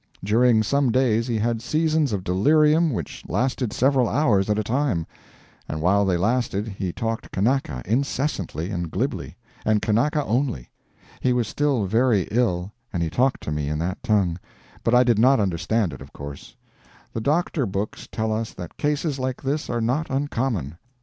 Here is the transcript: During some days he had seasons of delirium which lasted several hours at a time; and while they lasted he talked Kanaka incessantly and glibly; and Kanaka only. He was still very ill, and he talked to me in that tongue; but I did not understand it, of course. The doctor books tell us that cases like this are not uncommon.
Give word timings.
During 0.23 0.63
some 0.63 0.91
days 0.91 1.27
he 1.27 1.37
had 1.37 1.61
seasons 1.61 2.11
of 2.11 2.23
delirium 2.23 2.89
which 2.91 3.23
lasted 3.27 3.71
several 3.71 4.09
hours 4.09 4.49
at 4.49 4.57
a 4.57 4.63
time; 4.63 5.05
and 5.69 5.79
while 5.79 6.05
they 6.05 6.17
lasted 6.17 6.67
he 6.69 6.91
talked 6.91 7.31
Kanaka 7.31 7.83
incessantly 7.85 8.71
and 8.71 8.89
glibly; 8.89 9.37
and 9.63 9.79
Kanaka 9.79 10.25
only. 10.25 10.71
He 11.19 11.33
was 11.33 11.47
still 11.47 11.85
very 11.85 12.23
ill, 12.31 12.71
and 12.91 13.03
he 13.03 13.11
talked 13.11 13.41
to 13.43 13.51
me 13.51 13.69
in 13.69 13.77
that 13.77 14.01
tongue; 14.01 14.39
but 14.83 14.95
I 14.95 15.03
did 15.03 15.19
not 15.19 15.39
understand 15.39 15.93
it, 15.93 16.01
of 16.01 16.13
course. 16.13 16.55
The 17.13 17.21
doctor 17.21 17.67
books 17.67 18.07
tell 18.11 18.33
us 18.33 18.53
that 18.55 18.77
cases 18.77 19.19
like 19.19 19.43
this 19.43 19.69
are 19.69 19.81
not 19.81 20.09
uncommon. 20.09 20.79